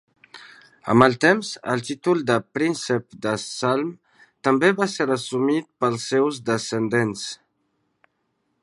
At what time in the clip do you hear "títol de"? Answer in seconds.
1.89-2.37